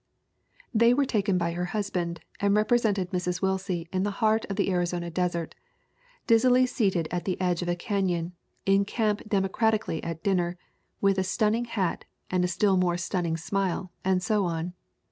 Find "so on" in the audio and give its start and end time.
14.23-14.73